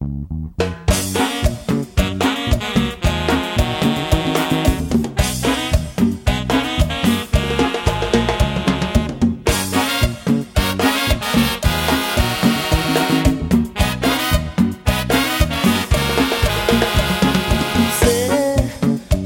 [0.00, 0.06] Sé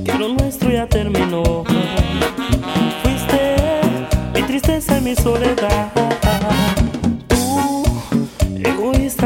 [0.05, 1.63] que lo nuestro ya terminó.
[3.03, 3.57] Fuiste
[4.35, 5.93] mi tristeza, mi soledad.
[7.29, 7.63] Tú
[8.57, 9.25] egoísta.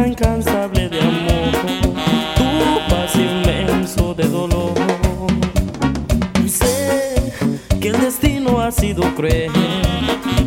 [8.78, 9.50] sido cruel.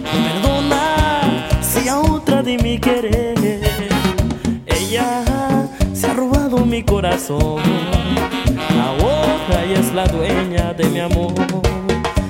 [0.03, 3.59] Perdona si a otra de mi querer.
[4.65, 5.23] Ella
[5.93, 7.61] se ha robado mi corazón.
[8.81, 11.33] Ahora ella es la dueña de mi amor.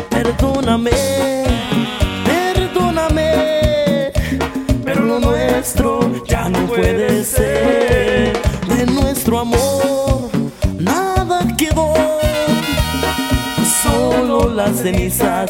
[0.10, 0.92] Perdóname,
[2.26, 4.12] perdóname.
[4.84, 8.34] Pero lo nuestro ya no puede ser.
[8.68, 10.30] De nuestro amor
[10.80, 11.94] nada quedó.
[13.84, 15.50] Solo las cenizas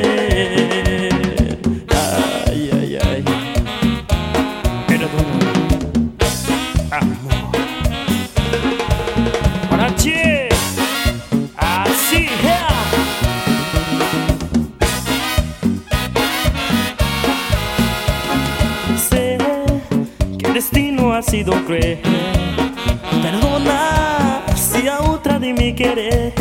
[23.21, 26.33] Perdona si a otra de mi querer.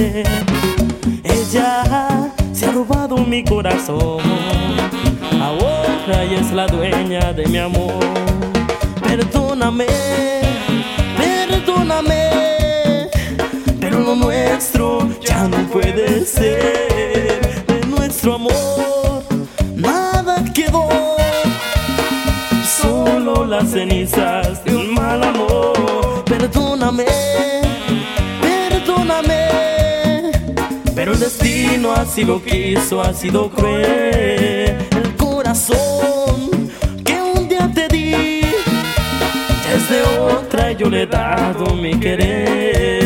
[1.23, 4.19] Ella se ha robado mi corazón.
[5.41, 8.05] Ahora ella es la dueña de mi amor.
[9.01, 9.87] Perdóname,
[11.17, 12.31] perdóname.
[13.81, 16.80] Pero lo nuestro ya no puede ser.
[23.61, 24.63] Las cenizas
[26.25, 27.05] perdóname,
[28.41, 29.49] perdóname.
[30.95, 34.77] Pero el destino así lo quiso, ha sido cruel.
[34.91, 36.71] El corazón
[37.05, 38.41] que un día te di,
[39.69, 43.00] desde otra yo le he dado mi querer.